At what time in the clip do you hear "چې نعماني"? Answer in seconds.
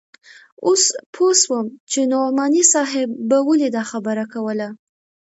1.91-2.63